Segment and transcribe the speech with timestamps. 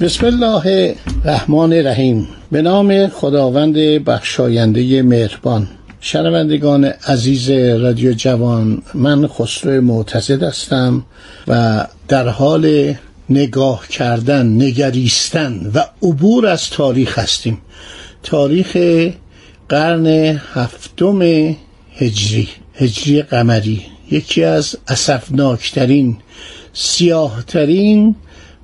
[0.00, 2.28] بسم الله الرحمن الرحیم.
[2.52, 5.68] به نام خداوند بخشاینده مهربان.
[6.00, 11.04] شنوندگان عزیز رادیو جوان من خسرو معتزد هستم
[11.48, 12.94] و در حال
[13.30, 17.58] نگاه کردن نگریستن و عبور از تاریخ هستیم.
[18.22, 18.76] تاریخ
[19.68, 20.06] قرن
[20.54, 21.22] هفتم
[21.96, 23.82] هجری هجری قمری.
[24.10, 26.16] یکی از اسفناکترین
[26.72, 28.14] سیاهترین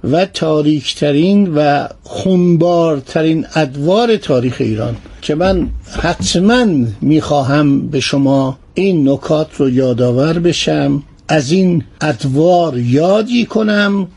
[0.05, 5.69] و تاریکترین و خونبارترین ادوار تاریخ ایران که من
[6.03, 6.67] حتما
[7.01, 14.09] می‌خواهم به شما این نکات رو یادآور بشم از این ادوار یادی کنم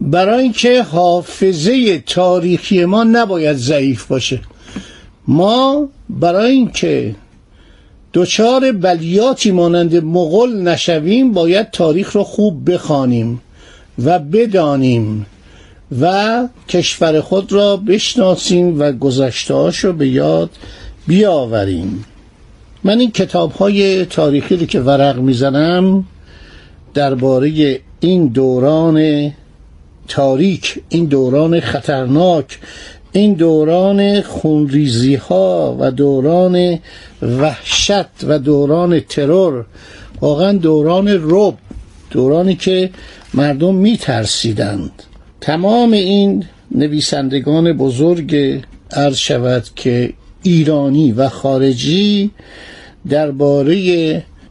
[0.00, 4.40] برای اینکه حافظه تاریخی ما نباید ضعیف باشه.
[5.28, 7.14] ما برای اینکه
[8.14, 13.40] دچار بلیاتی مانند مغل نشویم باید تاریخ رو خوب بخوانیم.
[14.04, 15.26] و بدانیم
[16.00, 20.50] و کشور خود را بشناسیم و گذشتهاش رو به یاد
[21.06, 22.04] بیاوریم.
[22.84, 26.04] من این کتاب های تاریخی رو که ورق می‌زنم
[26.94, 29.30] درباره این دوران
[30.08, 32.58] تاریک این دوران خطرناک
[33.12, 36.78] این دوران خونریزی ها و دوران
[37.22, 39.64] وحشت و دوران ترور
[40.20, 41.54] واقعا دوران رب
[42.10, 42.90] دورانی که
[43.34, 45.02] مردم میترسیدند.
[45.40, 48.60] تمام این نویسندگان بزرگ
[48.92, 50.12] عرض شود که
[50.42, 52.30] ایرانی و خارجی
[53.08, 53.74] درباره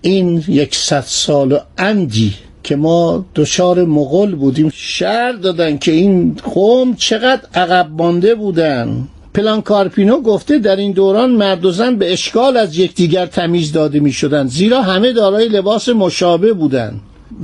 [0.02, 2.34] این یکصد سال و اندی
[2.64, 9.08] که ما دچار مغل بودیم شعر دادن که این قوم چقدر عقب مانده بودن.
[9.34, 14.00] پلان کارپینو گفته در این دوران مرد و زن به اشکال از یکدیگر تمیز داده
[14.00, 17.02] می شدن زیرا همه دارای لباس مشابه بودند.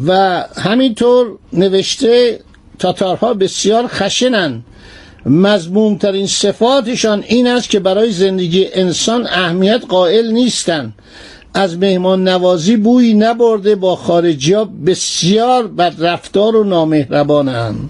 [0.07, 2.39] و همینطور نوشته
[2.79, 4.63] تاتارها بسیار خشنن.
[5.25, 10.93] مضمومترین صفاتشان این است که برای زندگی انسان اهمیت قائل نیستند
[11.53, 17.89] از مهمان نوازی بویی نبرده با خارجی ها بسیار بدرفتار و نامهربانند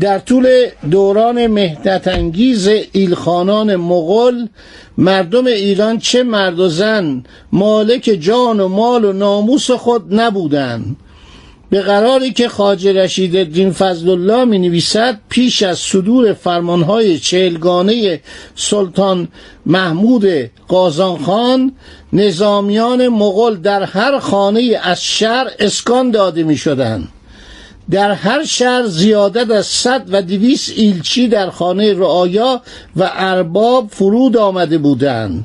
[0.00, 4.46] در طول دوران مهنت انگیز ایلخانان مغل
[4.98, 10.96] مردم ایران چه مرد و زن مالک جان و مال و ناموس خود نبودند.
[11.70, 18.20] به قراری که خاج رشید دین فضل الله می نویسد پیش از صدور فرمانهای چهلگانه
[18.54, 19.28] سلطان
[19.66, 20.26] محمود
[20.68, 21.72] قازانخان
[22.12, 27.08] نظامیان مغل در هر خانه از شهر اسکان داده می شدند
[27.90, 32.62] در هر شهر زیادت از صد و دویست ایلچی در خانه رعایا
[32.96, 35.44] و ارباب فرود آمده بودند.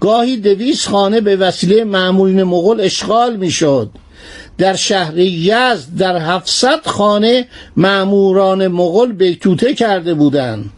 [0.00, 3.90] گاهی دویست خانه به وسیله معمولین مغل اشغال می شد
[4.58, 10.70] در شهر یزد در هفتصد خانه معموران مغل بیتوته کرده بودند.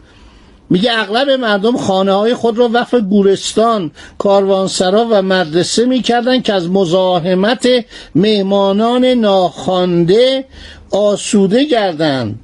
[0.71, 6.71] میگه اغلب مردم خانه های خود را وقف گورستان کاروانسرا و مدرسه می‌کردند که از
[6.71, 7.69] مزاحمت
[8.15, 10.45] مهمانان ناخوانده
[10.91, 12.39] آسوده گردند.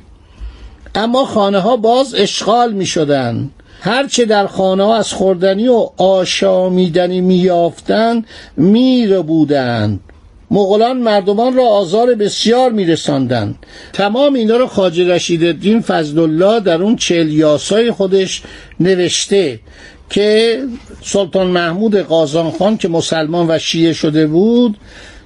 [0.94, 7.20] اما خانه ها باز اشغال می شدن هرچه در خانه ها از خوردنی و آشامیدنی
[7.20, 10.00] میافتند میره بودند.
[10.50, 13.54] مغولان مردمان را آزار بسیار میرساندند.
[13.92, 18.42] تمام اینا رو خاج رشید الدین فضل الله در اون چهل یاسای خودش
[18.80, 19.60] نوشته
[20.10, 20.58] که
[21.02, 24.76] سلطان محمود قازانخان که مسلمان و شیعه شده بود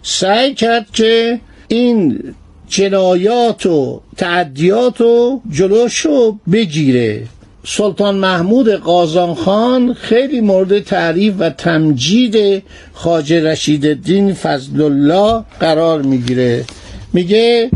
[0.02, 2.22] سعی کرد که این
[2.68, 7.26] جنایات و تعدیات و جلوشو بگیره.
[7.66, 12.62] سلطان محمود قازانخان خیلی مورد تعریف و تمجید
[12.92, 16.64] خاج رشید الدین فضل الله قرار می‌گیره.
[17.12, 17.70] میگه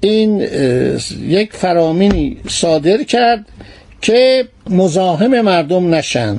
[0.00, 0.40] این
[1.20, 3.46] یک فرامینی صادر کرد
[4.02, 6.38] که مزاحم مردم نشن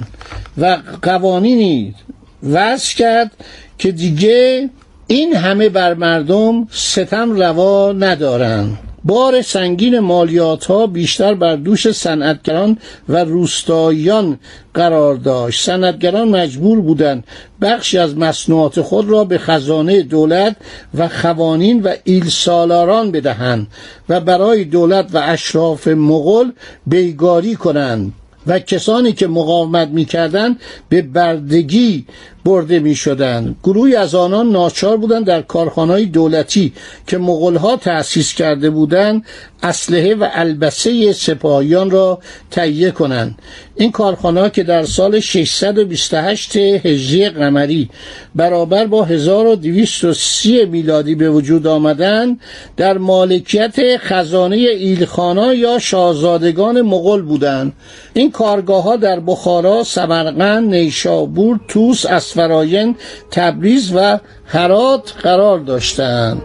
[0.57, 1.95] و قوانینی
[2.44, 3.31] وضع کرد
[3.78, 4.69] که دیگه
[5.07, 8.78] این همه بر مردم ستم روا ندارن.
[9.07, 12.77] بار سنگین مالیات ها بیشتر بر دوش صنعتگران
[13.09, 14.39] و روستاییان
[14.74, 15.65] قرار داشت.
[15.65, 17.24] صنعتگران مجبور بودند
[17.62, 20.56] بخشی از مصنوعات خود را به خزانه دولت
[20.98, 23.68] و خوانین و ایلسالاران بدهند
[24.09, 26.51] و برای دولت و اشراف مغول
[26.88, 28.13] بیگاری کنند
[28.48, 32.06] و کسانی که مقاومت می‌کردند به بردگی
[32.48, 36.74] برده می شدند گروهی از آنان ناچار بودند در کارخانهای دولتی
[37.08, 39.26] که مغلها تأسیس کرده بودند
[39.64, 42.20] اسلحه و البسه سپاهیان را
[42.52, 43.36] تهیه کنند.
[43.76, 47.90] این کارخانه که در سال 628 هجری قمری
[48.36, 52.40] برابر با 1230 میلادی به وجود آمدند
[52.78, 57.74] در مالکیت خزانه ایلخانا یا شاهزادگان مغل بودند.
[58.14, 62.06] این کارگاه ها در بخارا، سمرقند، نیشابور، توس،
[62.38, 62.95] اسفراین،
[63.31, 66.42] تبریز و هرات قرار داشتند.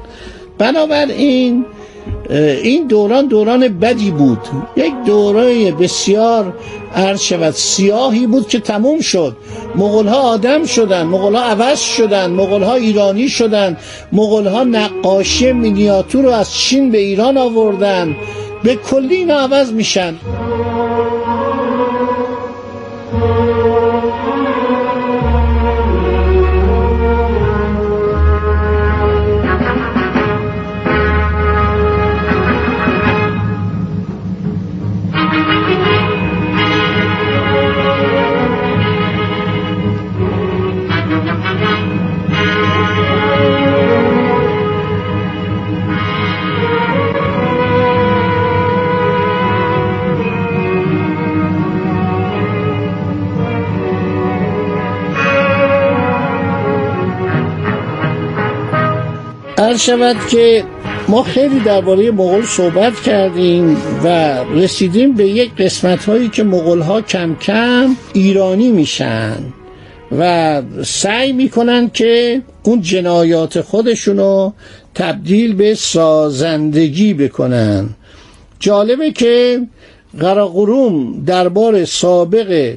[0.58, 1.64] بنابراین
[2.62, 4.38] این دوران دوران بدی بود.
[4.76, 6.54] یک دوران بسیار
[7.18, 7.50] شود.
[7.50, 9.36] سیاهی بود که تموم شد.
[9.74, 13.76] مغول ها آدم شدن مغول ها عوض شدن مغول ها ایرانی شدن
[14.12, 18.16] مغول ها نقاشی مینیاتور رو از چین به ایران آوردن
[18.62, 20.14] به کلی اینا عوض میشن.
[59.86, 60.64] شود که
[61.08, 64.08] ما خیلی درباره مغول صحبت کردیم و
[64.44, 69.36] رسیدیم به یک قسمت هایی که مغول ها کم کم ایرانی میشن
[70.18, 74.52] و سعی می‌کنن که اون جنایات خودشونو
[74.94, 77.88] تبدیل به سازندگی بکنن.
[78.60, 79.60] جالبه که
[80.20, 82.74] قراقروم دربار سابق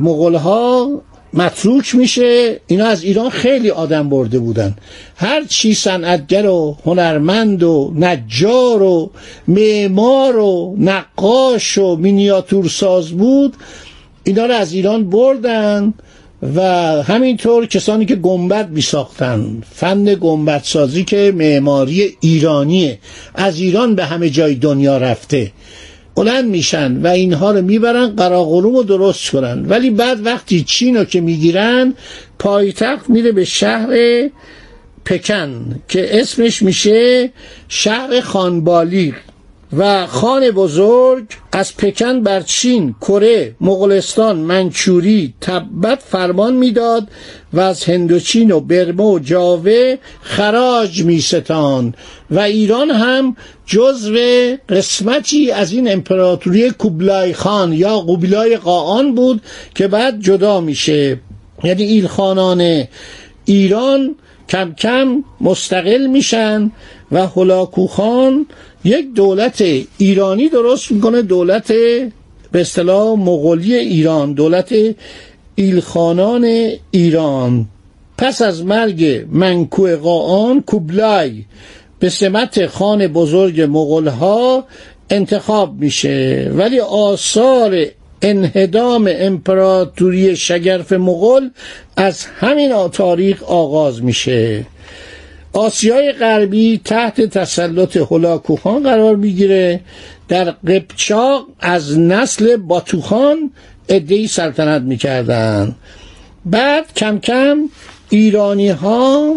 [0.00, 0.90] مغول ها
[1.32, 2.60] متروک میشه.
[2.66, 4.76] اینا از ایران خیلی آدم برده بودن.
[5.16, 9.10] هر چی صنعتگر و هنرمند و نجار و
[9.48, 13.56] معمار و نقاش و مینیاتور ساز بود
[14.24, 15.94] اینا رو از ایران بردن
[16.56, 16.62] و
[17.02, 22.98] همینطور کسانی که گنبد می ساختن فن گنبد سازی که معماری ایرانیه.
[23.34, 25.52] از ایران به همه جای دنیا رفته.
[26.18, 29.66] بلند میشن و اینها رو می‌برن قراقروم رو درست کنن.
[29.68, 31.94] ولی بعد وقتی چین رو که می‌گیرن
[32.38, 33.88] پایتخت میره به شهر
[35.04, 37.30] پکن که اسمش میشه
[37.68, 39.14] شهر خانبالی.
[39.76, 47.08] و خان بزرگ از پکن بر چین، کره، مغولستان، منچوری، تبت فرمان می‌داد
[47.52, 51.94] و از هندوچین و برما و جاوه خراج می ستان
[52.30, 53.36] و ایران هم
[53.66, 54.16] جزو
[54.68, 59.42] قسمتی از این امپراتوری کوبلای خان یا قوبلای قاان بود
[59.74, 61.20] که بعد جدا میشه.
[61.64, 62.84] یعنی ایل خانان
[63.44, 64.14] ایران
[64.48, 66.70] کم کم مستقل میشن
[67.12, 68.46] و هلاکوخان
[68.84, 69.64] یک دولت
[69.98, 71.72] ایرانی درست می‌کنه دولت
[72.52, 74.74] به اصطلاح مغولی ایران دولت
[75.54, 77.66] ایلخانان ایران.
[78.18, 81.44] پس از مرگ منکو قاان کوبلای
[81.98, 84.64] به سمت خان بزرگ مغلها
[85.10, 86.50] انتخاب میشه.
[86.54, 87.86] ولی آثار
[88.22, 91.48] انهدام امپراتوری شگرف مغل
[91.96, 94.66] از همین تاریخ آغاز میشه.
[95.52, 99.80] آسیای غربی تحت تسلط هلاکوخان قرار می‌گیره.
[100.28, 103.50] در قبچاق از نسل باتوخان
[103.88, 105.76] ادهی سلطنت می‌کردن.
[106.44, 107.58] بعد کم کم
[108.10, 109.34] ایرانی ها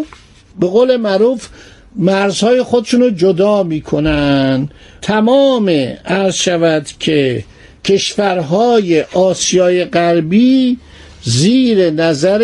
[0.60, 1.48] به قول معروف
[1.96, 4.68] مرزهای خودشون رو جدا می‌کنن.
[5.02, 5.68] تمام
[6.04, 7.44] عرض شود که
[7.84, 10.78] کشورهای آسیای غربی
[11.22, 12.42] زیر نظر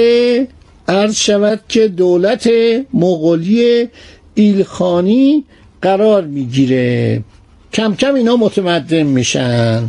[0.89, 2.51] عرض شود که دولت
[2.95, 3.89] مغولی
[4.35, 5.45] ایلخانی
[5.83, 7.23] قرار می‌گیره.
[7.73, 9.85] کم کم اینا متمدن میشن.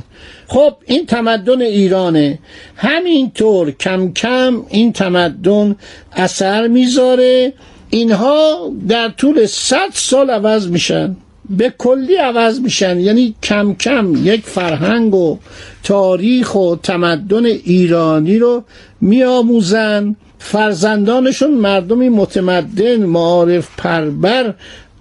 [0.47, 2.39] خب این تمدن ایرانه.
[2.75, 5.75] همینطور کم کم این تمدن
[6.13, 7.53] اثر می‌ذاره.
[7.89, 11.15] اینها در طول صد سال عوض میشن.
[11.49, 12.99] به کلی عوض میشن.
[12.99, 15.37] یعنی کم کم یک فرهنگ و
[15.83, 18.63] تاریخ و تمدن ایرانی رو
[19.01, 20.15] میآموزن.
[20.39, 24.53] فرزندانشون مردمی متمدن معارف پربر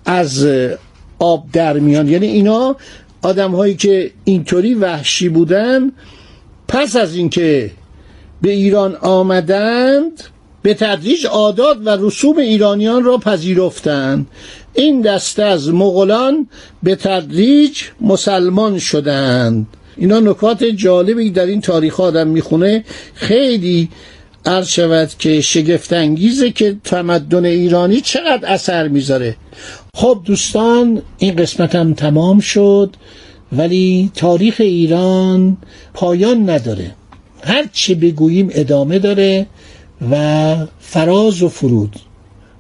[0.04, 0.46] از
[1.18, 2.08] آب در میان.
[2.08, 2.76] یعنی اینا
[3.22, 5.92] آدم هایی که اینطوری وحشی بودن
[6.68, 7.70] پس از اینکه
[8.42, 10.22] به ایران آمدند
[10.62, 14.26] به تدریج عادات و رسوم ایرانیان را پذیرفتند.
[14.78, 16.48] این دسته از مغولان
[16.82, 19.66] به تدریج مسلمان شدند.
[19.96, 22.84] اینا نکات جالبی در این تاریخ آدم می‌خونه.
[23.14, 23.88] خیلی
[24.46, 29.36] عرض شود که شگفتانگیزه که تمدن ایرانی چقدر اثر می‌ذاره.
[29.94, 32.94] خب دوستان این قسمت هم تمام شد
[33.52, 35.56] ولی تاریخ ایران
[35.94, 36.94] پایان نداره.
[37.42, 39.46] هر چی بگوییم ادامه داره
[40.10, 41.96] و فراز و فرود.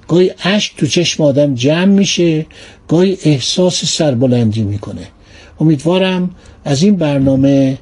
[0.08, 2.46] گاهی اشک تو چشم آدم جمع میشه
[2.88, 5.08] گاهی احساس سربلندی می‌کنه.
[5.60, 6.30] امیدوارم
[6.64, 7.78] از این برنامه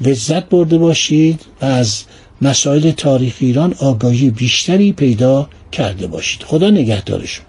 [0.00, 2.04] لذت برده باشید و از
[2.42, 6.42] مسائل تاریخ ایران آگاهی بیشتری پیدا کرده باشید.
[6.42, 7.46] خدا نگهدارشون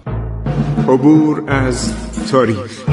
[0.88, 1.94] عبور از
[2.32, 2.93] تاریخ.